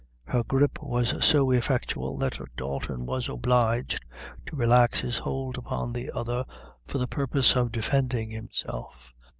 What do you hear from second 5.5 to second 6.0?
upon